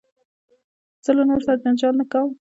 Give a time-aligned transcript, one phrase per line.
[1.05, 2.31] زه له نورو سره جنجال نه کوم.